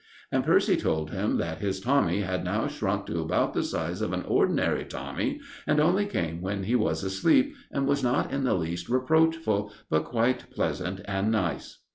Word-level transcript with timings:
And 0.31 0.43
Percy 0.43 0.77
told 0.77 1.11
him 1.11 1.37
that 1.37 1.59
his 1.59 1.79
Tommy 1.79 2.21
had 2.21 2.43
now 2.43 2.65
shrunk 2.67 3.05
to 3.05 3.19
about 3.19 3.53
the 3.53 3.61
size 3.61 4.01
of 4.01 4.13
an 4.13 4.23
ordinary 4.23 4.83
Tommy, 4.83 5.39
and 5.67 5.79
only 5.79 6.07
came 6.07 6.41
when 6.41 6.63
he 6.63 6.73
was 6.73 7.03
asleep, 7.03 7.53
and 7.71 7.85
was 7.87 8.01
not 8.01 8.33
in 8.33 8.43
the 8.43 8.55
least 8.55 8.89
reproachful, 8.89 9.71
but 9.91 10.05
quite 10.05 10.49
pleasant 10.49 11.01
and 11.05 11.31
nice. 11.31 11.83